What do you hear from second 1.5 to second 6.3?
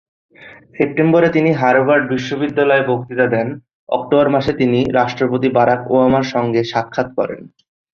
Harvard বিশ্ববিদ্যালয়ে বক্তৃতা দেন, October মাসে তিনি রাষ্ট্রপতি বারাক ওবামার